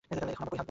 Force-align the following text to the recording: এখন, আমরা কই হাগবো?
এখন, 0.09 0.17
আমরা 0.21 0.33
কই 0.35 0.37
হাগবো? 0.39 0.55